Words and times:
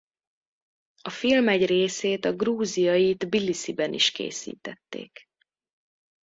A 1.01 1.09
film 1.09 1.47
egy 1.47 1.65
részét 1.65 2.25
a 2.25 2.33
Grúziai 2.35 3.15
Tbilisziben 3.15 3.93
is 3.93 4.11
készítették. 4.11 5.25